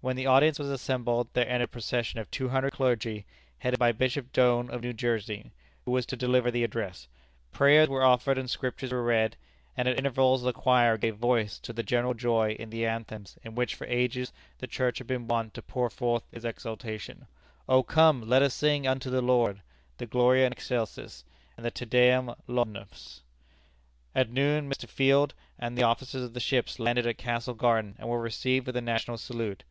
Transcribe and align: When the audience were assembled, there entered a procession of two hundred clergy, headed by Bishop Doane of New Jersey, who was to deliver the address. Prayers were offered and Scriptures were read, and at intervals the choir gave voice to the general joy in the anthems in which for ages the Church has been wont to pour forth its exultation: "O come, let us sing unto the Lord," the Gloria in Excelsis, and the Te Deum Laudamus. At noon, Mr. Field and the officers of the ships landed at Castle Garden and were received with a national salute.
When 0.00 0.14
the 0.14 0.26
audience 0.26 0.60
were 0.60 0.72
assembled, 0.72 1.26
there 1.32 1.48
entered 1.48 1.64
a 1.64 1.66
procession 1.66 2.20
of 2.20 2.30
two 2.30 2.50
hundred 2.50 2.72
clergy, 2.74 3.26
headed 3.58 3.80
by 3.80 3.90
Bishop 3.90 4.32
Doane 4.32 4.70
of 4.70 4.80
New 4.80 4.92
Jersey, 4.92 5.50
who 5.84 5.90
was 5.90 6.06
to 6.06 6.16
deliver 6.16 6.52
the 6.52 6.62
address. 6.62 7.08
Prayers 7.50 7.88
were 7.88 8.04
offered 8.04 8.38
and 8.38 8.48
Scriptures 8.48 8.92
were 8.92 9.02
read, 9.02 9.36
and 9.76 9.88
at 9.88 9.98
intervals 9.98 10.44
the 10.44 10.52
choir 10.52 10.96
gave 10.98 11.16
voice 11.16 11.58
to 11.58 11.72
the 11.72 11.82
general 11.82 12.14
joy 12.14 12.52
in 12.60 12.70
the 12.70 12.86
anthems 12.86 13.38
in 13.42 13.56
which 13.56 13.74
for 13.74 13.88
ages 13.88 14.32
the 14.58 14.68
Church 14.68 14.98
has 14.98 15.06
been 15.08 15.26
wont 15.26 15.52
to 15.54 15.62
pour 15.62 15.90
forth 15.90 16.22
its 16.30 16.44
exultation: 16.44 17.26
"O 17.68 17.82
come, 17.82 18.22
let 18.22 18.40
us 18.40 18.54
sing 18.54 18.86
unto 18.86 19.10
the 19.10 19.20
Lord," 19.20 19.62
the 19.96 20.06
Gloria 20.06 20.46
in 20.46 20.52
Excelsis, 20.52 21.24
and 21.56 21.66
the 21.66 21.72
Te 21.72 21.84
Deum 21.84 22.36
Laudamus. 22.46 23.22
At 24.14 24.30
noon, 24.30 24.70
Mr. 24.70 24.88
Field 24.88 25.34
and 25.58 25.76
the 25.76 25.82
officers 25.82 26.22
of 26.22 26.34
the 26.34 26.40
ships 26.40 26.78
landed 26.78 27.04
at 27.04 27.18
Castle 27.18 27.54
Garden 27.54 27.96
and 27.98 28.08
were 28.08 28.20
received 28.20 28.66
with 28.66 28.76
a 28.76 28.80
national 28.80 29.18
salute. 29.18 29.64